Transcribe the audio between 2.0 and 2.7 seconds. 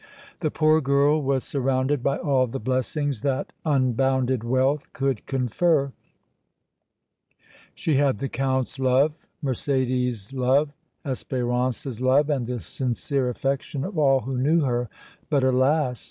by all the